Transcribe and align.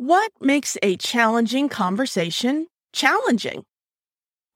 What 0.00 0.32
makes 0.40 0.78
a 0.82 0.96
challenging 0.96 1.68
conversation 1.68 2.68
challenging? 2.94 3.64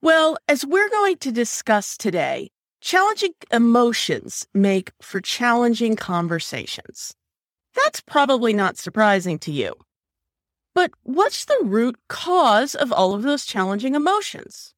Well, 0.00 0.38
as 0.48 0.64
we're 0.64 0.88
going 0.88 1.18
to 1.18 1.32
discuss 1.32 1.98
today, 1.98 2.48
challenging 2.80 3.34
emotions 3.52 4.46
make 4.54 4.90
for 5.02 5.20
challenging 5.20 5.96
conversations. 5.96 7.12
That's 7.74 8.00
probably 8.00 8.54
not 8.54 8.78
surprising 8.78 9.38
to 9.40 9.52
you. 9.52 9.74
But 10.74 10.92
what's 11.02 11.44
the 11.44 11.60
root 11.62 11.96
cause 12.08 12.74
of 12.74 12.90
all 12.90 13.12
of 13.12 13.22
those 13.22 13.44
challenging 13.44 13.94
emotions? 13.94 14.72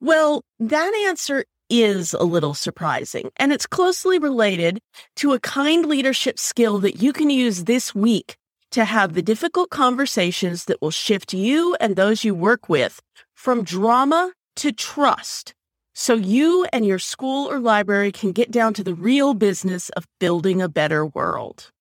Well, 0.00 0.42
that 0.58 0.92
answer 1.06 1.44
is 1.68 2.14
a 2.14 2.24
little 2.24 2.54
surprising, 2.54 3.30
and 3.36 3.52
it's 3.52 3.68
closely 3.68 4.18
related 4.18 4.80
to 5.18 5.34
a 5.34 5.38
kind 5.38 5.86
leadership 5.86 6.40
skill 6.40 6.80
that 6.80 7.00
you 7.00 7.12
can 7.12 7.30
use 7.30 7.62
this 7.62 7.94
week 7.94 8.36
to 8.70 8.84
have 8.84 9.14
the 9.14 9.22
difficult 9.22 9.68
conversations 9.70 10.66
that 10.66 10.80
will 10.80 10.92
shift 10.92 11.34
you 11.34 11.76
and 11.80 11.96
those 11.96 12.22
you 12.22 12.34
work 12.34 12.68
with 12.68 13.00
from 13.34 13.64
drama 13.64 14.32
to 14.54 14.70
trust 14.70 15.54
so 15.92 16.14
you 16.14 16.64
and 16.72 16.86
your 16.86 16.98
school 16.98 17.50
or 17.50 17.58
library 17.58 18.12
can 18.12 18.30
get 18.30 18.50
down 18.50 18.72
to 18.72 18.84
the 18.84 18.94
real 18.94 19.34
business 19.34 19.88
of 19.90 20.06
building 20.20 20.62
a 20.62 20.68
better 20.68 21.04
world. 21.04 21.72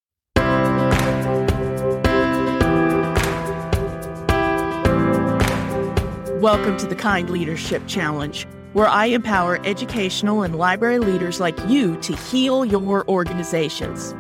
Welcome 6.41 6.77
to 6.77 6.87
the 6.87 6.95
Kind 6.98 7.29
Leadership 7.29 7.84
Challenge, 7.85 8.48
where 8.73 8.87
I 8.87 9.05
empower 9.07 9.59
educational 9.63 10.41
and 10.41 10.57
library 10.57 10.99
leaders 10.99 11.40
like 11.40 11.57
you 11.67 11.98
to 11.98 12.15
heal 12.15 12.65
your 12.65 13.07
organizations. 13.07 14.15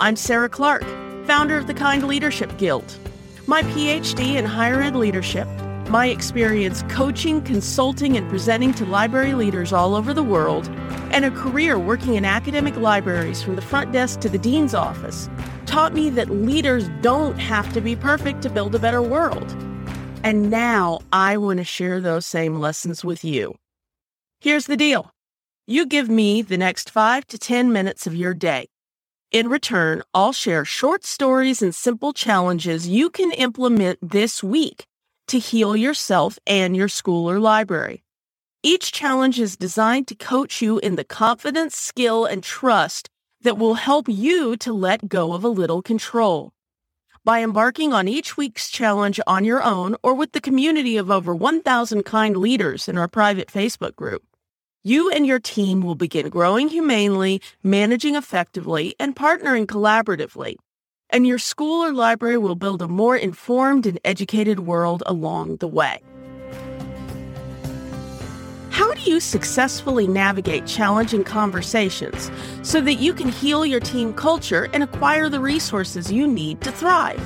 I'm 0.00 0.16
Sarah 0.16 0.48
Clark, 0.48 0.84
founder 1.30 1.56
of 1.56 1.68
the 1.68 1.74
Kind 1.74 2.08
Leadership 2.08 2.58
Guild. 2.58 2.98
My 3.46 3.62
PhD 3.62 4.34
in 4.34 4.44
higher 4.44 4.82
ed 4.82 4.96
leadership, 4.96 5.46
my 5.88 6.06
experience 6.06 6.82
coaching, 6.88 7.40
consulting, 7.42 8.16
and 8.16 8.28
presenting 8.28 8.74
to 8.74 8.84
library 8.84 9.34
leaders 9.34 9.72
all 9.72 9.94
over 9.94 10.12
the 10.12 10.24
world, 10.24 10.68
and 11.12 11.24
a 11.24 11.30
career 11.30 11.78
working 11.78 12.16
in 12.16 12.24
academic 12.24 12.74
libraries 12.74 13.44
from 13.44 13.54
the 13.54 13.62
front 13.62 13.92
desk 13.92 14.18
to 14.22 14.28
the 14.28 14.38
dean's 14.38 14.74
office 14.74 15.30
taught 15.66 15.94
me 15.94 16.10
that 16.10 16.30
leaders 16.30 16.90
don't 17.00 17.38
have 17.38 17.72
to 17.74 17.80
be 17.80 17.94
perfect 17.94 18.42
to 18.42 18.50
build 18.50 18.74
a 18.74 18.80
better 18.80 19.00
world. 19.00 19.52
And 20.24 20.50
now 20.50 20.98
I 21.12 21.36
want 21.36 21.58
to 21.58 21.64
share 21.64 22.00
those 22.00 22.26
same 22.26 22.58
lessons 22.58 23.04
with 23.04 23.22
you. 23.22 23.54
Here's 24.40 24.66
the 24.66 24.76
deal 24.76 25.12
you 25.68 25.86
give 25.86 26.08
me 26.08 26.42
the 26.42 26.58
next 26.58 26.90
five 26.90 27.24
to 27.28 27.38
10 27.38 27.72
minutes 27.72 28.08
of 28.08 28.16
your 28.16 28.34
day. 28.34 28.66
In 29.30 29.48
return, 29.48 30.02
I'll 30.12 30.32
share 30.32 30.64
short 30.64 31.04
stories 31.04 31.62
and 31.62 31.72
simple 31.72 32.12
challenges 32.12 32.88
you 32.88 33.08
can 33.10 33.30
implement 33.30 34.00
this 34.02 34.42
week 34.42 34.86
to 35.28 35.38
heal 35.38 35.76
yourself 35.76 36.36
and 36.48 36.76
your 36.76 36.88
school 36.88 37.30
or 37.30 37.38
library. 37.38 38.02
Each 38.64 38.90
challenge 38.90 39.38
is 39.38 39.56
designed 39.56 40.08
to 40.08 40.16
coach 40.16 40.60
you 40.60 40.80
in 40.80 40.96
the 40.96 41.04
confidence, 41.04 41.76
skill, 41.76 42.24
and 42.24 42.42
trust 42.42 43.08
that 43.42 43.56
will 43.56 43.74
help 43.74 44.08
you 44.08 44.56
to 44.56 44.72
let 44.72 45.08
go 45.08 45.32
of 45.32 45.44
a 45.44 45.48
little 45.48 45.80
control 45.80 46.52
by 47.24 47.40
embarking 47.40 47.92
on 47.92 48.08
each 48.08 48.36
week's 48.36 48.68
challenge 48.68 49.20
on 49.28 49.44
your 49.44 49.62
own 49.62 49.94
or 50.02 50.12
with 50.12 50.32
the 50.32 50.40
community 50.40 50.96
of 50.96 51.08
over 51.08 51.32
1,000 51.36 52.02
kind 52.02 52.36
leaders 52.36 52.88
in 52.88 52.98
our 52.98 53.06
private 53.06 53.46
Facebook 53.46 53.94
group. 53.94 54.24
You 54.82 55.10
and 55.10 55.26
your 55.26 55.38
team 55.38 55.82
will 55.82 55.94
begin 55.94 56.30
growing 56.30 56.68
humanely, 56.68 57.42
managing 57.62 58.14
effectively, 58.14 58.94
and 58.98 59.14
partnering 59.14 59.66
collaboratively. 59.66 60.56
And 61.10 61.26
your 61.26 61.36
school 61.36 61.84
or 61.84 61.92
library 61.92 62.38
will 62.38 62.54
build 62.54 62.80
a 62.80 62.88
more 62.88 63.14
informed 63.14 63.84
and 63.84 64.00
educated 64.06 64.60
world 64.60 65.02
along 65.04 65.58
the 65.58 65.68
way. 65.68 66.00
How 68.70 68.94
do 68.94 69.02
you 69.02 69.20
successfully 69.20 70.08
navigate 70.08 70.66
challenging 70.66 71.24
conversations 71.24 72.30
so 72.62 72.80
that 72.80 72.94
you 72.94 73.12
can 73.12 73.28
heal 73.28 73.66
your 73.66 73.80
team 73.80 74.14
culture 74.14 74.70
and 74.72 74.82
acquire 74.82 75.28
the 75.28 75.40
resources 75.40 76.10
you 76.10 76.26
need 76.26 76.62
to 76.62 76.72
thrive? 76.72 77.20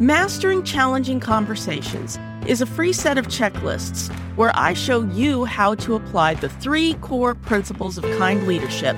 Mastering 0.00 0.62
Challenging 0.64 1.18
Conversations 1.18 2.18
is 2.48 2.60
a 2.60 2.66
free 2.66 2.92
set 2.92 3.18
of 3.18 3.28
checklists 3.28 4.12
where 4.36 4.50
I 4.54 4.72
show 4.72 5.04
you 5.04 5.44
how 5.44 5.76
to 5.76 5.94
apply 5.94 6.34
the 6.34 6.48
three 6.48 6.94
core 6.94 7.36
principles 7.36 7.98
of 7.98 8.04
kind 8.18 8.48
leadership 8.48 8.96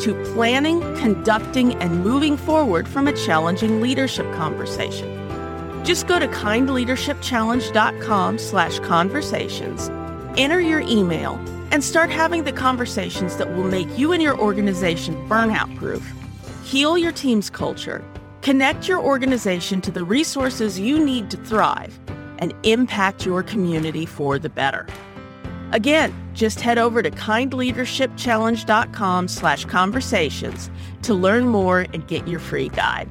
to 0.00 0.14
planning, 0.34 0.80
conducting, 0.96 1.74
and 1.74 2.02
moving 2.02 2.38
forward 2.38 2.88
from 2.88 3.08
a 3.08 3.12
challenging 3.12 3.82
leadership 3.82 4.24
conversation. 4.32 5.18
Just 5.84 6.06
go 6.06 6.18
to 6.18 6.28
kindleadershipchallenge.com 6.28 8.38
slash 8.38 8.78
conversations 8.78 9.90
enter 10.36 10.60
your 10.60 10.80
email, 10.80 11.34
and 11.70 11.82
start 11.82 12.10
having 12.10 12.44
the 12.44 12.52
conversations 12.52 13.36
that 13.36 13.54
will 13.54 13.64
make 13.64 13.98
you 13.98 14.12
and 14.12 14.22
your 14.22 14.38
organization 14.38 15.14
burnout 15.28 15.74
proof, 15.76 16.06
heal 16.64 16.98
your 16.98 17.12
team's 17.12 17.50
culture, 17.50 18.04
connect 18.40 18.88
your 18.88 19.00
organization 19.00 19.80
to 19.80 19.90
the 19.90 20.04
resources 20.04 20.78
you 20.78 21.04
need 21.04 21.30
to 21.30 21.36
thrive, 21.38 21.98
and 22.42 22.52
impact 22.64 23.24
your 23.24 23.44
community 23.44 24.04
for 24.04 24.36
the 24.36 24.50
better. 24.50 24.84
Again, 25.70 26.12
just 26.34 26.60
head 26.60 26.76
over 26.76 27.00
to 27.02 27.10
kindleadershipchallenge.com 27.10 29.28
slash 29.28 29.64
conversations 29.66 30.68
to 31.02 31.14
learn 31.14 31.46
more 31.46 31.86
and 31.94 32.08
get 32.08 32.26
your 32.26 32.40
free 32.40 32.68
guide. 32.68 33.08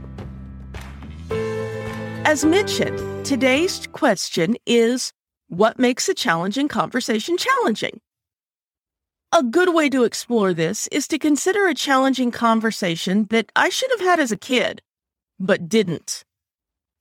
As 2.23 2.45
mentioned, 2.45 3.25
today's 3.25 3.87
question 3.87 4.55
is 4.65 5.13
what 5.47 5.79
makes 5.79 6.07
a 6.09 6.13
challenging 6.13 6.67
conversation 6.67 7.37
challenging? 7.37 8.01
A 9.31 9.41
good 9.43 9.73
way 9.73 9.89
to 9.89 10.03
explore 10.03 10.53
this 10.53 10.87
is 10.91 11.07
to 11.07 11.17
consider 11.17 11.67
a 11.67 11.73
challenging 11.73 12.31
conversation 12.31 13.27
that 13.29 13.49
I 13.55 13.69
should 13.69 13.91
have 13.91 14.01
had 14.01 14.19
as 14.19 14.33
a 14.33 14.37
kid, 14.37 14.81
but 15.39 15.69
didn't. 15.69 16.25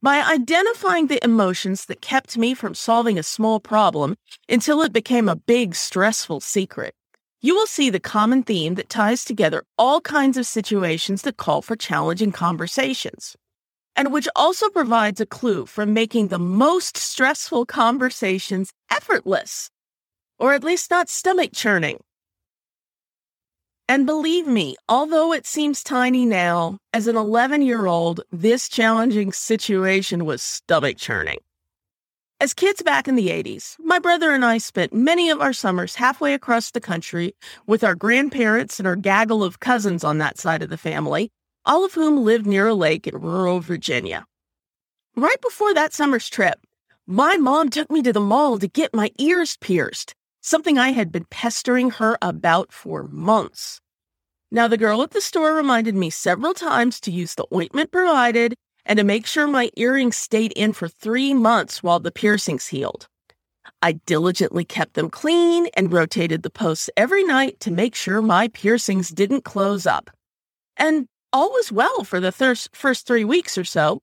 By 0.03 0.22
identifying 0.22 1.06
the 1.09 1.22
emotions 1.22 1.84
that 1.87 2.00
kept 2.00 2.38
me 2.38 2.55
from 2.55 2.75
solving 2.75 3.19
a 3.19 3.22
small 3.22 3.61
problem 3.61 4.16
until 4.49 4.83
it 4.83 4.93
became 4.93 5.28
a 5.28 5.37
big, 5.37 5.75
stressful 5.75 6.41
secret, 6.41 6.94
you 7.41 7.55
will 7.55 7.66
see 7.66 7.91
the 7.91 8.00
common 8.00 8.43
theme 8.43 8.75
that 8.77 8.88
ties 8.88 9.25
together 9.25 9.62
all 9.78 10.00
kinds 10.00 10.37
of 10.37 10.47
situations 10.47 11.22
that 11.22 11.37
call 11.37 11.62
for 11.62 11.77
challenging 11.77 12.33
conversations 12.33 13.37
and 13.97 14.12
which 14.12 14.28
also 14.34 14.71
provides 14.71 15.21
a 15.21 15.27
clue 15.27 15.66
for 15.66 15.84
making 15.84 16.28
the 16.28 16.38
most 16.38 16.97
stressful 16.97 17.67
conversations 17.67 18.72
effortless, 18.91 19.71
or 20.38 20.55
at 20.55 20.65
least 20.65 20.91
not 20.91 21.09
stomach 21.09 21.50
churning. 21.53 21.99
And 23.91 24.06
believe 24.06 24.47
me, 24.47 24.77
although 24.89 25.33
it 25.33 25.49
seems 25.49 25.83
tiny 25.83 26.25
now, 26.25 26.78
as 26.93 27.09
an 27.09 27.17
11 27.17 27.62
year 27.62 27.87
old, 27.87 28.21
this 28.31 28.69
challenging 28.69 29.33
situation 29.33 30.25
was 30.25 30.43
stomach 30.43 30.97
churning. 30.97 31.39
As 32.39 32.55
kids 32.55 32.83
back 32.83 33.09
in 33.09 33.17
the 33.17 33.31
80s, 33.31 33.75
my 33.81 33.99
brother 33.99 34.31
and 34.31 34.45
I 34.45 34.59
spent 34.59 34.95
many 34.95 35.29
of 35.29 35.41
our 35.41 35.53
summers 35.53 35.97
halfway 35.97 36.34
across 36.34 36.71
the 36.71 36.81
country 36.81 37.34
with 37.67 37.83
our 37.83 37.97
grandparents 37.97 38.79
and 38.79 38.87
our 38.87 38.95
gaggle 38.95 39.43
of 39.43 39.59
cousins 39.59 40.05
on 40.05 40.19
that 40.19 40.39
side 40.39 40.62
of 40.62 40.71
the 40.71 40.79
family, 40.79 41.33
all 41.67 41.84
of 41.84 41.95
whom 41.95 42.25
lived 42.25 42.47
near 42.47 42.69
a 42.69 42.75
lake 42.75 43.09
in 43.09 43.21
rural 43.21 43.59
Virginia. 43.59 44.25
Right 45.17 45.41
before 45.43 45.75
that 45.75 45.93
summer's 45.93 46.29
trip, 46.29 46.61
my 47.09 47.39
mom 47.39 47.71
took 47.71 47.91
me 47.91 48.03
to 48.03 48.12
the 48.12 48.21
mall 48.21 48.56
to 48.61 48.69
get 48.69 48.95
my 48.95 49.11
ears 49.19 49.56
pierced, 49.56 50.15
something 50.41 50.78
I 50.78 50.91
had 50.91 51.12
been 51.12 51.27
pestering 51.31 51.91
her 51.93 52.19
about 52.23 52.73
for 52.73 53.05
months. 53.09 53.81
Now, 54.51 54.67
the 54.67 54.77
girl 54.77 55.03
at 55.03 55.12
the 55.12 55.21
store 55.21 55.55
reminded 55.55 55.95
me 55.95 56.11
several 56.11 56.55
times 56.55 57.01
to 57.01 57.12
use 57.12 57.34
the 57.34 57.47
ointment 57.55 57.93
provided 57.93 58.55
and 58.84 58.97
to 58.99 59.05
make 59.05 59.27
sure 59.27 59.47
my 59.47 59.70
earrings 59.76 60.17
stayed 60.17 60.53
in 60.53 60.73
for 60.73 60.88
three 60.88 61.35
months 61.35 61.82
while 61.82 62.00
the 62.00 62.11
piercings 62.11 62.67
healed. 62.67 63.06
I 63.82 63.93
diligently 63.93 64.64
kept 64.64 64.94
them 64.94 65.11
clean 65.11 65.69
and 65.75 65.93
rotated 65.93 66.43
the 66.43 66.50
posts 66.50 66.91
every 66.97 67.25
night 67.25 67.61
to 67.61 67.70
make 67.70 67.94
sure 67.94 68.20
my 68.20 68.49
piercings 68.49 69.11
didn't 69.11 69.44
close 69.44 69.87
up. 69.87 70.11
And 70.76 71.06
all 71.32 71.50
was 71.50 71.70
well 71.70 72.03
for 72.05 72.19
the 72.19 72.32
thir- 72.32 72.56
first 72.73 73.06
three 73.06 73.25
weeks 73.25 73.56
or 73.56 73.64
so 73.64 74.03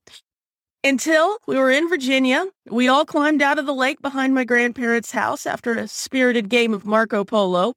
until 0.87 1.37
we 1.45 1.57
were 1.57 1.69
in 1.69 1.89
Virginia. 1.89 2.45
We 2.69 2.87
all 2.87 3.05
climbed 3.05 3.41
out 3.41 3.59
of 3.59 3.65
the 3.65 3.73
lake 3.73 4.01
behind 4.01 4.33
my 4.33 4.45
grandparents' 4.45 5.11
house 5.11 5.45
after 5.45 5.75
a 5.75 5.87
spirited 5.87 6.49
game 6.49 6.73
of 6.73 6.85
Marco 6.85 7.23
Polo, 7.23 7.73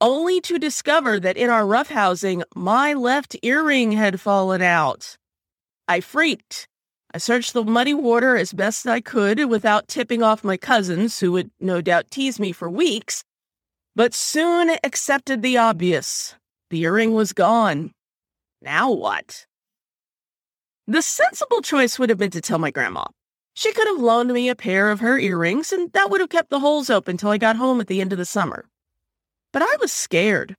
only 0.00 0.40
to 0.42 0.58
discover 0.58 1.18
that 1.18 1.36
in 1.36 1.50
our 1.50 1.64
roughhousing, 1.64 2.42
my 2.54 2.94
left 2.94 3.36
earring 3.42 3.92
had 3.92 4.20
fallen 4.20 4.62
out. 4.62 5.16
I 5.88 6.00
freaked. 6.00 6.68
I 7.12 7.18
searched 7.18 7.52
the 7.52 7.64
muddy 7.64 7.94
water 7.94 8.36
as 8.36 8.52
best 8.52 8.86
I 8.86 9.00
could 9.00 9.44
without 9.48 9.88
tipping 9.88 10.22
off 10.22 10.44
my 10.44 10.56
cousins, 10.56 11.20
who 11.20 11.32
would 11.32 11.50
no 11.60 11.80
doubt 11.80 12.10
tease 12.10 12.40
me 12.40 12.52
for 12.52 12.70
weeks, 12.70 13.24
but 13.96 14.14
soon 14.14 14.76
accepted 14.82 15.42
the 15.42 15.58
obvious. 15.58 16.34
The 16.70 16.82
earring 16.82 17.12
was 17.12 17.32
gone. 17.32 17.92
Now 18.62 18.90
what? 18.90 19.46
The 20.86 21.02
sensible 21.02 21.62
choice 21.62 21.98
would 21.98 22.10
have 22.10 22.18
been 22.18 22.30
to 22.32 22.40
tell 22.42 22.58
my 22.58 22.70
grandma. 22.70 23.04
She 23.54 23.72
could 23.72 23.86
have 23.86 24.00
loaned 24.00 24.32
me 24.32 24.48
a 24.48 24.54
pair 24.54 24.90
of 24.90 25.00
her 25.00 25.18
earrings, 25.18 25.72
and 25.72 25.92
that 25.92 26.10
would 26.10 26.20
have 26.20 26.28
kept 26.28 26.50
the 26.50 26.60
holes 26.60 26.90
open 26.90 27.16
till 27.16 27.30
I 27.30 27.38
got 27.38 27.56
home 27.56 27.80
at 27.80 27.86
the 27.86 28.00
end 28.00 28.12
of 28.12 28.18
the 28.18 28.24
summer. 28.24 28.66
But 29.52 29.62
I 29.62 29.76
was 29.80 29.92
scared. 29.92 30.56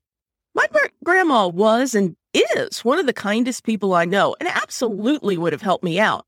My 0.56 0.68
grandma 1.04 1.48
was 1.48 1.94
and 1.94 2.16
is 2.33 2.83
one 2.83 2.98
of 2.98 3.06
the 3.06 3.13
kindest 3.13 3.63
people 3.63 3.94
I 3.94 4.06
know 4.06 4.36
and 4.39 4.50
absolutely 4.50 5.38
would 5.38 5.54
have 5.54 5.62
helped 5.62 5.83
me 5.83 6.00
out. 6.00 6.25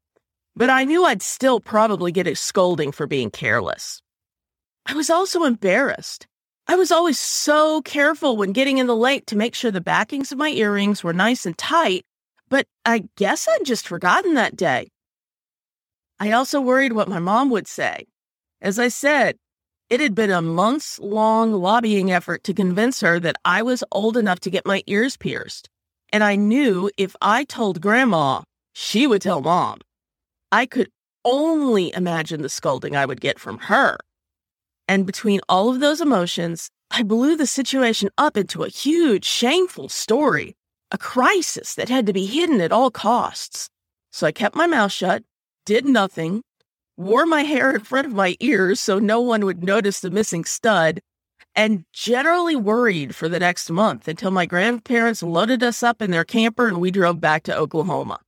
But 0.55 0.69
I 0.69 0.83
knew 0.83 1.05
I'd 1.05 1.21
still 1.21 1.59
probably 1.59 2.11
get 2.11 2.27
a 2.27 2.35
scolding 2.35 2.91
for 2.91 3.07
being 3.07 3.31
careless. 3.31 4.01
I 4.85 4.93
was 4.93 5.09
also 5.09 5.43
embarrassed. 5.43 6.27
I 6.67 6.75
was 6.75 6.91
always 6.91 7.19
so 7.19 7.81
careful 7.81 8.37
when 8.37 8.51
getting 8.51 8.77
in 8.77 8.87
the 8.87 8.95
lake 8.95 9.25
to 9.27 9.37
make 9.37 9.55
sure 9.55 9.71
the 9.71 9.81
backings 9.81 10.31
of 10.31 10.37
my 10.37 10.49
earrings 10.49 11.03
were 11.03 11.13
nice 11.13 11.45
and 11.45 11.57
tight, 11.57 12.05
but 12.49 12.67
I 12.85 13.03
guess 13.15 13.47
I'd 13.47 13.65
just 13.65 13.87
forgotten 13.87 14.33
that 14.35 14.55
day. 14.55 14.89
I 16.19 16.31
also 16.31 16.59
worried 16.61 16.93
what 16.93 17.09
my 17.09 17.19
mom 17.19 17.49
would 17.51 17.67
say. 17.67 18.07
As 18.61 18.79
I 18.79 18.87
said, 18.87 19.37
it 19.89 19.99
had 19.99 20.15
been 20.15 20.31
a 20.31 20.41
months 20.41 20.99
long 20.99 21.53
lobbying 21.53 22.11
effort 22.11 22.43
to 22.45 22.53
convince 22.53 23.01
her 23.01 23.19
that 23.19 23.37
I 23.45 23.61
was 23.61 23.83
old 23.91 24.17
enough 24.17 24.39
to 24.41 24.49
get 24.49 24.65
my 24.65 24.83
ears 24.87 25.15
pierced. 25.15 25.69
And 26.11 26.23
I 26.23 26.35
knew 26.35 26.89
if 26.97 27.15
I 27.21 27.43
told 27.43 27.81
grandma, 27.81 28.41
she 28.73 29.07
would 29.07 29.21
tell 29.21 29.41
mom. 29.41 29.79
I 30.51 30.65
could 30.65 30.89
only 31.23 31.93
imagine 31.93 32.41
the 32.41 32.49
scolding 32.49 32.95
I 32.95 33.05
would 33.05 33.21
get 33.21 33.39
from 33.39 33.59
her. 33.59 33.97
And 34.87 35.05
between 35.05 35.41
all 35.49 35.69
of 35.69 35.79
those 35.79 36.01
emotions, 36.01 36.69
I 36.89 37.03
blew 37.03 37.35
the 37.35 37.47
situation 37.47 38.09
up 38.17 38.37
into 38.37 38.63
a 38.63 38.69
huge, 38.69 39.25
shameful 39.25 39.89
story, 39.89 40.55
a 40.91 40.97
crisis 40.97 41.75
that 41.75 41.89
had 41.89 42.05
to 42.05 42.13
be 42.13 42.25
hidden 42.25 42.61
at 42.61 42.71
all 42.71 42.91
costs. 42.91 43.69
So 44.11 44.27
I 44.27 44.31
kept 44.31 44.55
my 44.55 44.67
mouth 44.67 44.91
shut, 44.91 45.23
did 45.65 45.85
nothing, 45.85 46.41
wore 46.95 47.25
my 47.25 47.43
hair 47.43 47.75
in 47.75 47.81
front 47.81 48.07
of 48.07 48.13
my 48.13 48.35
ears 48.39 48.79
so 48.79 48.99
no 48.99 49.21
one 49.21 49.45
would 49.45 49.63
notice 49.63 49.99
the 49.99 50.09
missing 50.09 50.45
stud, 50.45 51.01
and 51.55 51.85
generally 51.93 52.55
worried 52.55 53.15
for 53.15 53.27
the 53.27 53.39
next 53.39 53.69
month 53.69 54.07
until 54.07 54.31
my 54.31 54.45
grandparents 54.45 55.23
loaded 55.23 55.63
us 55.63 55.83
up 55.83 56.01
in 56.01 56.11
their 56.11 56.23
camper 56.23 56.67
and 56.67 56.79
we 56.79 56.91
drove 56.91 57.19
back 57.19 57.43
to 57.43 57.57
Oklahoma. 57.57 58.19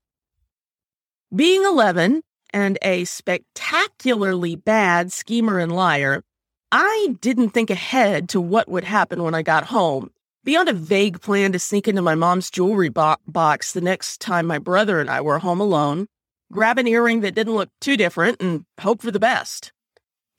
Being 1.34 1.64
11 1.64 2.24
and 2.52 2.78
a 2.82 3.06
spectacularly 3.06 4.56
bad 4.56 5.12
schemer 5.12 5.60
and 5.60 5.72
liar, 5.72 6.24
I 6.72 7.16
didn't 7.22 7.50
think 7.50 7.70
ahead 7.70 8.30
to 8.30 8.42
what 8.42 8.68
would 8.68 8.84
happen 8.84 9.24
when 9.24 9.36
I 9.36 9.42
got 9.44 9.66
home, 9.66 10.10
beyond 10.44 10.70
a 10.70 10.74
vague 10.74 11.22
plan 11.22 11.52
to 11.52 11.60
sneak 11.60 11.88
into 11.88 12.02
my 12.02 12.16
mom's 12.16 12.50
jewelry 12.50 12.90
bo- 12.90 13.18
box 13.28 13.74
the 13.74 13.82
next 13.82 14.22
time 14.22 14.46
my 14.46 14.60
brother 14.60 15.00
and 15.00 15.10
I 15.10 15.22
were 15.22 15.40
home 15.40 15.60
alone, 15.60 16.08
grab 16.52 16.78
an 16.78 16.88
earring 16.88 17.22
that 17.22 17.36
didn't 17.36 17.56
look 17.56 17.70
too 17.82 17.98
different, 17.98 18.42
and 18.42 18.66
hope 18.80 19.02
for 19.02 19.12
the 19.12 19.20
best. 19.20 19.72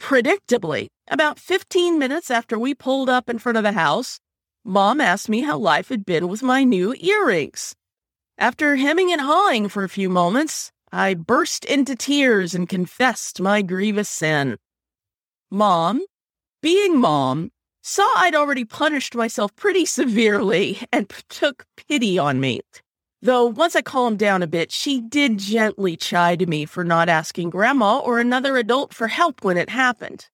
Predictably, 0.00 0.88
about 1.08 1.38
15 1.38 1.99
minutes 1.99 2.31
after 2.31 2.58
we 2.58 2.75
pulled 2.75 3.08
up 3.08 3.29
in 3.29 3.38
front 3.38 3.58
of 3.58 3.64
the 3.64 3.73
house, 3.73 4.19
Mom 4.64 5.00
asked 5.00 5.29
me 5.29 5.41
how 5.41 5.56
life 5.58 5.88
had 5.88 6.05
been 6.05 6.29
with 6.29 6.43
my 6.43 6.64
new 6.64 6.94
earrings. 7.00 7.75
After 8.38 8.76
hemming 8.76 9.12
and 9.12 9.20
hawing 9.20 9.69
for 9.69 9.85
a 9.85 9.88
few 9.88 10.08
moments, 10.08 10.73
I 10.93 11.14
burst 11.14 11.64
into 11.64 11.94
tears 11.94 12.55
and 12.55 12.69
confessed 12.69 13.41
my 13.41 13.62
grievous 13.62 14.08
sin. 14.08 14.56
Mom 15.50 16.03
being 16.62 16.99
mom, 16.99 17.50
saw 17.82 18.09
I'd 18.17 18.35
already 18.35 18.65
punished 18.65 19.15
myself 19.15 19.55
pretty 19.56 19.87
severely 19.87 20.79
and 20.93 21.09
p- 21.09 21.23
took 21.29 21.65
pity 21.77 22.19
on 22.19 22.41
me. 22.41 22.61
Though 23.23 23.47
once 23.47 23.77
I 23.77 23.82
calmed 23.82 24.19
down 24.19 24.43
a 24.43 24.47
bit, 24.47 24.73
she 24.73 25.00
did 25.00 25.38
gently 25.38 25.97
chide 25.97 26.49
me 26.49 26.65
for 26.65 26.85
not 26.85 27.09
asking 27.09 27.50
grandma 27.50 27.99
or 27.99 28.19
another 28.19 28.56
adult 28.56 28.94
for 28.94 29.09
help 29.09 29.44
when 29.44 29.59
it 29.59 29.69
happened. 29.69 30.29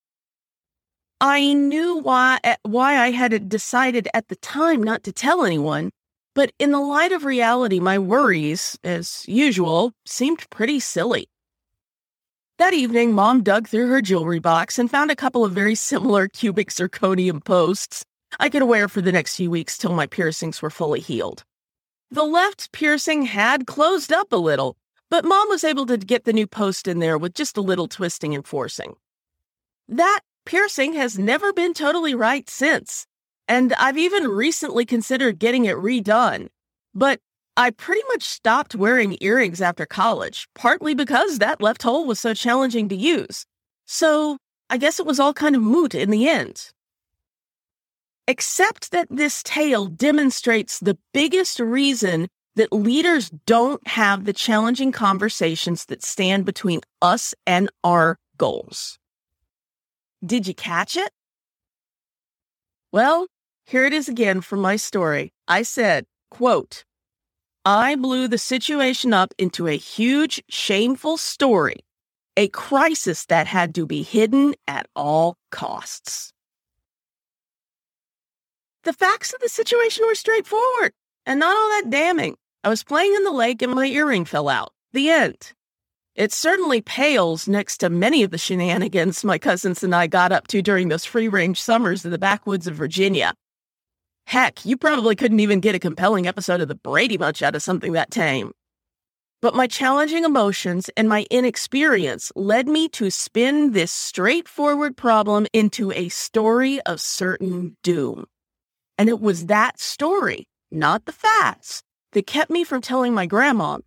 I 1.21 1.55
knew 1.55 1.97
why 1.97 2.39
eh, 2.45 2.57
why 2.63 2.99
I 2.99 3.11
had 3.11 3.49
decided 3.49 4.07
at 4.13 4.29
the 4.29 4.37
time 4.37 4.83
not 4.83 5.03
to 5.05 5.13
tell 5.13 5.45
anyone, 5.45 5.91
but 6.35 6.53
in 6.59 6.71
the 6.71 6.81
light 6.81 7.11
of 7.13 7.25
reality, 7.25 7.81
my 7.81 7.99
worries, 7.99 8.79
as 8.85 9.25
usual, 9.27 9.93
seemed 10.05 10.49
pretty 10.51 10.79
silly. 10.79 11.29
That 12.59 12.73
evening, 12.73 13.13
Mom 13.13 13.43
dug 13.43 13.69
through 13.69 13.91
her 13.91 14.01
jewelry 14.01 14.39
box 14.39 14.79
and 14.79 14.91
found 14.91 15.11
a 15.11 15.17
couple 15.17 15.45
of 15.45 15.53
very 15.53 15.75
similar 15.75 16.27
cubic 16.27 16.71
zirconium 16.71 17.45
posts 17.45 18.03
I 18.41 18.49
could 18.49 18.63
wear 18.63 18.89
for 18.89 19.03
the 19.03 19.13
next 19.13 19.37
few 19.37 19.51
weeks 19.51 19.77
till 19.77 19.93
my 19.93 20.07
piercings 20.07 20.63
were 20.63 20.71
fully 20.71 21.01
healed. 21.01 21.45
The 22.11 22.25
left 22.25 22.73
piercing 22.73 23.27
had 23.27 23.67
closed 23.67 24.11
up 24.11 24.33
a 24.33 24.37
little, 24.37 24.79
but 25.11 25.23
Mom 25.25 25.51
was 25.51 25.65
able 25.65 25.85
to 25.85 25.99
get 25.99 26.25
the 26.25 26.33
new 26.33 26.47
post 26.47 26.89
in 26.89 26.99
there 26.99 27.19
with 27.19 27.35
just 27.35 27.59
a 27.59 27.61
little 27.61 27.89
twisting 27.89 28.35
and 28.35 28.47
forcing. 28.47 28.95
That 29.87 30.21
piercing 30.47 30.95
has 30.95 31.19
never 31.19 31.53
been 31.53 31.75
totally 31.75 32.15
right 32.15 32.49
since, 32.49 33.07
and 33.47 33.75
I've 33.75 33.99
even 33.99 34.29
recently 34.29 34.87
considered 34.87 35.39
getting 35.39 35.67
it 35.67 35.77
redone. 35.77 36.49
But 36.95 37.21
I 37.57 37.71
pretty 37.71 38.03
much 38.09 38.23
stopped 38.23 38.75
wearing 38.75 39.17
earrings 39.21 39.63
after 39.63 39.87
college, 39.87 40.47
partly 40.55 40.95
because 40.95 41.39
that 41.39 41.63
left 41.63 41.83
hole 41.83 42.07
was 42.07 42.21
so 42.21 42.35
challenging 42.35 42.89
to 42.91 42.97
use. 42.97 43.47
So 43.87 44.37
I 44.69 44.77
guess 44.77 45.01
it 45.01 45.07
was 45.07 45.19
all 45.19 45.33
kind 45.33 45.57
of 45.57 45.63
moot 45.63 45.95
in 45.95 46.11
the 46.11 46.29
end. 46.29 46.71
Except 48.29 48.91
that 48.91 49.07
this 49.09 49.43
tale 49.43 49.87
demonstrates 49.87 50.81
the 50.81 50.99
biggest 51.15 51.61
reason 51.61 52.29
that 52.57 52.73
leaders 52.73 53.31
don't 53.47 53.87
have 53.87 54.25
the 54.25 54.33
challenging 54.33 54.91
conversations 54.93 55.87
that 55.87 56.03
stand 56.03 56.45
between 56.45 56.81
us 57.01 57.35
and 57.47 57.71
our 57.85 58.19
goals. 58.37 58.99
Did 60.25 60.47
you 60.47 60.55
catch 60.55 60.97
it? 60.97 61.11
Well, 62.93 63.29
here 63.67 63.85
it 63.85 63.93
is 63.93 64.09
again 64.09 64.41
from 64.41 64.61
my 64.61 64.77
story. 64.77 65.33
I 65.47 65.63
said, 65.63 66.07
quote, 66.31 66.85
I 67.69 67.97
blew 67.97 68.29
the 68.29 68.39
situation 68.39 69.13
up 69.13 69.35
into 69.39 69.67
a 69.67 69.77
huge, 69.77 70.41
shameful 70.49 71.17
story, 71.17 71.81
a 72.37 72.47
crisis 72.47 73.27
that 73.27 73.49
had 73.49 73.75
to 73.75 73.85
be 73.85 74.05
hidden 74.05 74.55
at 74.69 74.87
all 74.95 75.37
costs. 75.51 76.33
The 78.85 78.93
facts 78.93 79.35
of 79.35 79.41
the 79.41 79.49
situation 79.49 80.07
were 80.07 80.15
straightforward 80.15 80.93
and 81.27 81.41
not 81.41 81.57
all 81.57 81.69
that 81.71 81.91
damning. 81.91 82.37
I 82.63 82.69
was 82.69 82.85
playing 82.85 83.13
in 83.17 83.25
the 83.25 83.33
lake 83.33 83.61
and 83.63 83.75
my 83.75 83.87
earring 83.87 84.27
fell 84.27 84.49
out. 84.49 84.73
The 84.93 85.11
end. 85.11 85.53
It 86.15 86.33
certainly 86.33 86.83
pales 86.83 87.49
next 87.49 87.79
to 87.79 87.91
many 87.91 88.23
of 88.23 88.31
the 88.31 88.39
shenanigans 88.39 89.25
my 89.25 89.39
cousins 89.39 89.83
and 89.83 89.93
I 89.93 90.07
got 90.07 90.31
up 90.31 90.47
to 90.49 90.63
during 90.63 90.87
those 90.87 91.05
free 91.05 91.27
range 91.27 91.61
summers 91.61 92.05
in 92.05 92.13
the 92.13 92.17
backwoods 92.17 92.69
of 92.69 92.77
Virginia. 92.77 93.35
Heck, 94.27 94.67
you 94.67 94.77
probably 94.77 95.15
couldn't 95.15 95.39
even 95.39 95.61
get 95.61 95.77
a 95.77 95.79
compelling 95.79 96.27
episode 96.27 96.61
of 96.61 96.67
the 96.67 96.75
Brady 96.75 97.17
Bunch 97.17 97.43
out 97.43 97.55
of 97.55 97.63
something 97.63 97.93
that 97.93 98.11
tame. 98.11 98.51
But 99.41 99.55
my 99.55 99.69
challenging 99.69 100.25
emotions 100.25 100.91
and 100.97 101.09
my 101.09 101.27
inexperience 101.31 102.33
led 102.35 102.67
me 102.67 102.89
to 102.89 103.09
spin 103.09 103.71
this 103.71 103.93
straightforward 103.93 104.97
problem 104.97 105.47
into 105.53 105.93
a 105.93 106.09
story 106.09 106.81
of 106.81 107.01
certain 107.01 107.77
doom. 107.85 108.25
And 108.99 109.09
it 109.09 109.21
was 109.21 109.47
that 109.47 109.79
story, 109.79 110.49
not 110.73 111.05
the 111.05 111.13
facts, 111.13 111.85
that 112.11 112.27
kept 112.27 112.51
me 112.51 112.65
from 112.65 112.81
telling 112.81 113.15
my 113.15 113.27
grandma 113.27 113.79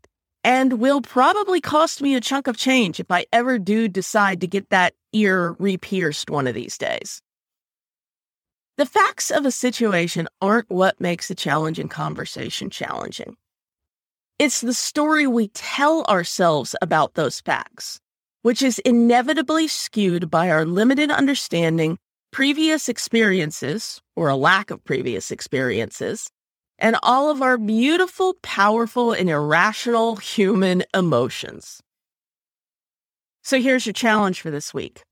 and 0.45 0.79
will 0.79 1.01
probably 1.01 1.59
cost 1.59 2.01
me 2.01 2.15
a 2.15 2.21
chunk 2.21 2.47
of 2.47 2.55
change 2.55 3.01
if 3.01 3.11
I 3.11 3.25
ever 3.33 3.59
do 3.59 3.89
decide 3.89 4.39
to 4.39 4.47
get 4.47 4.69
that 4.69 4.93
ear 5.11 5.57
re 5.59 5.75
pierced 5.75 6.29
one 6.29 6.47
of 6.47 6.55
these 6.55 6.77
days. 6.77 7.21
The 8.79 8.85
facts 8.85 9.29
of 9.29 9.45
a 9.45 9.51
situation 9.51 10.29
aren't 10.41 10.69
what 10.69 11.01
makes 11.01 11.29
a 11.29 11.35
challenging 11.35 11.89
conversation 11.89 12.69
challenging. 12.69 13.35
It's 14.39 14.61
the 14.61 14.73
story 14.73 15.27
we 15.27 15.49
tell 15.49 16.05
ourselves 16.05 16.77
about 16.81 17.15
those 17.15 17.41
facts, 17.41 17.99
which 18.41 18.61
is 18.61 18.79
inevitably 18.79 19.67
skewed 19.67 20.31
by 20.31 20.49
our 20.49 20.63
limited 20.63 21.11
understanding, 21.11 21.97
previous 22.31 22.87
experiences, 22.87 23.99
or 24.15 24.29
a 24.29 24.37
lack 24.37 24.71
of 24.71 24.81
previous 24.85 25.29
experiences, 25.29 26.29
and 26.77 26.95
all 27.03 27.29
of 27.29 27.41
our 27.41 27.57
beautiful, 27.57 28.35
powerful, 28.43 29.11
and 29.11 29.29
irrational 29.29 30.15
human 30.35 30.83
emotions. 30.93 31.81
So 33.43 33.59
here's 33.59 33.85
your 33.85 33.91
challenge 33.91 34.39
for 34.39 34.51
this 34.51 34.73
week. 34.73 35.03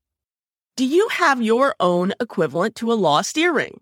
Do 0.78 0.86
you 0.86 1.08
have 1.08 1.42
your 1.42 1.74
own 1.80 2.14
equivalent 2.20 2.76
to 2.76 2.94
a 2.94 3.02
lost 3.08 3.36
earring? 3.36 3.82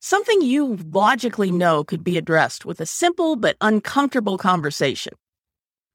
Something 0.00 0.40
you 0.42 0.78
logically 0.92 1.50
know 1.50 1.82
could 1.82 2.04
be 2.04 2.16
addressed 2.16 2.64
with 2.64 2.80
a 2.80 2.86
simple 2.86 3.34
but 3.34 3.56
uncomfortable 3.60 4.38
conversation. 4.38 5.14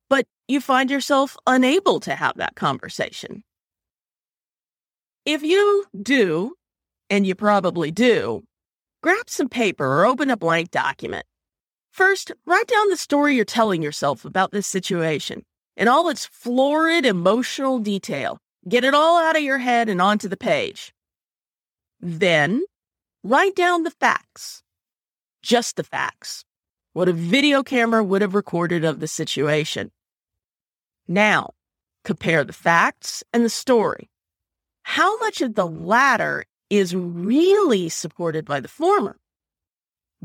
But 0.09 0.25
you 0.49 0.59
find 0.59 0.91
yourself 0.91 1.37
unable 1.47 2.01
to 2.01 2.13
have 2.15 2.35
that 2.35 2.55
conversation. 2.55 3.45
If 5.25 5.41
you 5.41 5.85
do, 6.03 6.55
and 7.09 7.25
you 7.25 7.33
probably 7.33 7.91
do, 7.91 8.43
grab 9.01 9.29
some 9.29 9.47
paper 9.47 9.85
or 9.85 10.05
open 10.05 10.29
a 10.29 10.35
blank 10.35 10.69
document. 10.69 11.25
First, 11.93 12.33
write 12.45 12.67
down 12.67 12.89
the 12.89 12.97
story 12.97 13.37
you're 13.37 13.45
telling 13.45 13.81
yourself 13.81 14.25
about 14.25 14.51
this 14.51 14.67
situation 14.67 15.43
in 15.77 15.87
all 15.87 16.09
its 16.09 16.25
florid 16.25 17.05
emotional 17.05 17.79
detail. 17.79 18.37
Get 18.67 18.83
it 18.83 18.95
all 18.95 19.21
out 19.21 19.35
of 19.35 19.43
your 19.43 19.59
head 19.59 19.89
and 19.89 20.01
onto 20.01 20.27
the 20.27 20.37
page. 20.37 20.93
Then, 21.99 22.63
write 23.23 23.55
down 23.55 23.83
the 23.83 23.91
facts. 23.91 24.63
Just 25.43 25.75
the 25.75 25.83
facts. 25.83 26.45
What 26.93 27.07
a 27.07 27.13
video 27.13 27.61
camera 27.61 28.03
would 28.03 28.21
have 28.21 28.33
recorded 28.33 28.83
of 28.83 28.99
the 28.99 29.07
situation. 29.07 29.91
Now, 31.07 31.51
compare 32.03 32.43
the 32.43 32.53
facts 32.53 33.23
and 33.31 33.45
the 33.45 33.49
story. 33.49 34.09
How 34.81 35.17
much 35.19 35.41
of 35.41 35.55
the 35.55 35.67
latter 35.67 36.45
is 36.69 36.95
really 36.95 37.89
supported 37.89 38.45
by 38.45 38.59
the 38.59 38.67
former? 38.67 39.17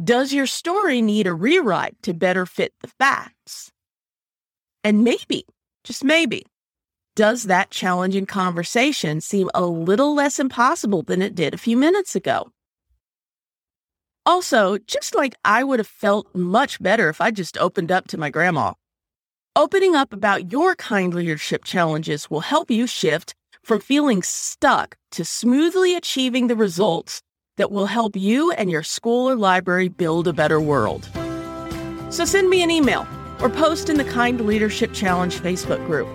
Does 0.03 0.33
your 0.33 0.47
story 0.47 1.03
need 1.03 1.27
a 1.27 1.35
rewrite 1.35 2.01
to 2.03 2.15
better 2.15 2.47
fit 2.47 2.73
the 2.81 2.89
facts? 2.89 3.71
And 4.83 5.05
maybe, 5.05 5.45
just 5.85 6.05
maybe, 6.05 6.47
does 7.17 7.45
that 7.45 7.71
challenging 7.71 8.27
conversation 8.27 9.21
seem 9.21 9.51
a 9.55 9.65
little 9.65 10.15
less 10.15 10.39
impossible 10.39 11.03
than 11.03 11.23
it 11.23 11.35
did 11.35 11.55
a 11.55 11.59
few 11.59 11.77
minutes 11.77 12.15
ago? 12.15 12.53
Also, 14.25 14.79
just 14.87 15.15
like 15.15 15.35
I 15.45 15.65
would 15.65 15.81
have 15.81 15.89
felt 15.89 16.33
much 16.35 16.81
better 16.81 17.09
if 17.09 17.21
I 17.21 17.31
just 17.31 17.59
opened 17.59 17.91
up 17.91 18.07
to 18.09 18.19
my 18.19 18.31
grandma, 18.31 18.75
opening 19.57 19.97
up 19.97 20.13
about 20.13 20.53
your 20.53 20.77
kind 20.77 21.13
leadership 21.13 21.65
challenges 21.65 22.31
will 22.31 22.41
help 22.41 22.71
you 22.71 22.87
shift 22.87 23.35
from 23.65 23.81
feeling 23.81 24.23
stuck 24.23 24.97
to 25.13 25.25
smoothly 25.25 25.97
achieving 25.97 26.47
the 26.47 26.57
results 26.57 27.23
that 27.57 27.73
will 27.73 27.87
help 27.87 28.15
you 28.15 28.53
and 28.53 28.71
your 28.71 28.83
school 28.83 29.29
or 29.29 29.37
library 29.37 29.89
build 29.89 30.29
a 30.29 30.33
better 30.33 30.61
world. 30.61 31.09
So 32.11 32.25
send 32.25 32.49
me 32.49 32.63
an 32.63 32.71
email 32.71 33.07
or 33.41 33.51
post 33.51 33.89
in 33.89 33.97
the 33.97 34.05
Kind 34.05 34.41
Leadership 34.41 34.93
Challenge 34.93 35.35
Facebook 35.37 35.85
group. 35.87 36.09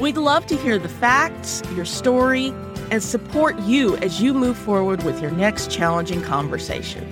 We'd 0.00 0.16
love 0.16 0.46
to 0.46 0.56
hear 0.56 0.78
the 0.78 0.88
facts, 0.88 1.62
your 1.74 1.84
story, 1.84 2.54
and 2.90 3.02
support 3.02 3.58
you 3.60 3.98
as 3.98 4.20
you 4.20 4.32
move 4.32 4.56
forward 4.56 5.02
with 5.02 5.20
your 5.20 5.30
next 5.30 5.70
challenging 5.70 6.22
conversation. 6.22 7.06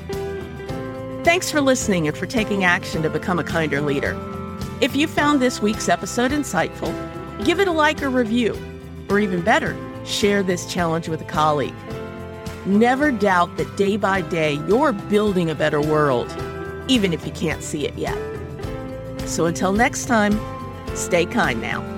Thanks 1.22 1.50
for 1.50 1.60
listening 1.60 2.08
and 2.08 2.16
for 2.16 2.24
taking 2.24 2.64
action 2.64 3.02
to 3.02 3.10
become 3.10 3.38
a 3.38 3.44
kinder 3.44 3.82
leader. 3.82 4.16
If 4.80 4.96
you 4.96 5.06
found 5.06 5.42
this 5.42 5.60
week's 5.60 5.90
episode 5.90 6.30
insightful, 6.30 6.94
give 7.44 7.60
it 7.60 7.68
a 7.68 7.72
like 7.72 8.02
or 8.02 8.08
review, 8.08 8.56
or 9.10 9.20
even 9.20 9.42
better, 9.42 9.76
share 10.06 10.42
this 10.42 10.64
challenge 10.72 11.08
with 11.10 11.20
a 11.20 11.26
colleague. 11.26 11.74
Never 12.64 13.12
doubt 13.12 13.54
that 13.58 13.76
day 13.76 13.98
by 13.98 14.22
day 14.22 14.54
you're 14.66 14.92
building 14.92 15.50
a 15.50 15.54
better 15.54 15.82
world, 15.82 16.34
even 16.88 17.12
if 17.12 17.26
you 17.26 17.32
can't 17.32 17.62
see 17.62 17.86
it 17.86 17.98
yet. 17.98 18.16
So 19.26 19.44
until 19.44 19.74
next 19.74 20.06
time, 20.06 20.40
stay 20.94 21.26
kind 21.26 21.60
now. 21.60 21.97